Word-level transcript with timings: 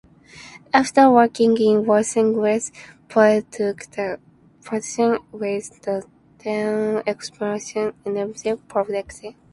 After 0.73 1.11
working 1.11 1.57
in 1.57 1.85
Washington, 1.85 2.41
Poile 3.07 3.43
took 3.51 3.85
the 3.91 4.19
position 4.65 5.19
with 5.31 5.79
the 5.83 6.03
then-expansion 6.43 7.93
Nashville 8.03 8.57
Predators. 8.67 9.35